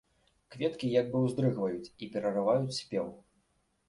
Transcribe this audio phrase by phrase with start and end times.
[0.53, 3.13] Кветкі як бы ўздрыгваюць і перарываюць спеў.